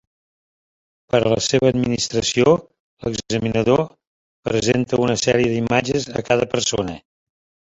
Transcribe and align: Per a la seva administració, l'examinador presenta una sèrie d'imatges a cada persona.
Per 1.15 1.19
a 1.25 1.33
la 1.33 1.37
seva 1.47 1.69
administració, 1.73 2.55
l'examinador 3.09 3.85
presenta 4.51 5.01
una 5.05 5.19
sèrie 5.27 5.53
d'imatges 5.53 6.09
a 6.23 6.25
cada 6.33 6.53
persona. 6.57 6.99